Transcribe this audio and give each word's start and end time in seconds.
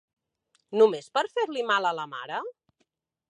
Només 0.81 1.09
per 1.17 1.23
fer-li 1.35 1.65
mal 1.73 1.89
a 1.89 1.93
la 2.01 2.07
mare? 2.17 2.41